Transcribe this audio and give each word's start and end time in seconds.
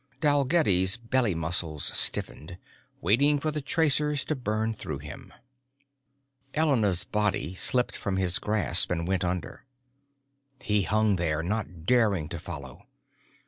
Dalgetty's 0.19 0.97
belly 0.97 1.35
muscles 1.35 1.95
stiffened, 1.95 2.57
waiting 3.01 3.39
for 3.39 3.51
the 3.51 3.61
tracers 3.61 4.25
to 4.25 4.35
burn 4.35 4.73
through 4.73 4.97
him. 4.97 5.31
Elena's 6.55 7.03
body 7.03 7.53
slipped 7.53 7.95
from 7.95 8.17
his 8.17 8.39
grasp 8.39 8.89
and 8.89 9.07
went 9.07 9.23
under. 9.23 9.63
He 10.59 10.81
hung 10.81 11.17
there, 11.17 11.43
not 11.43 11.85
daring 11.85 12.29
to 12.29 12.39
follow. 12.39 12.87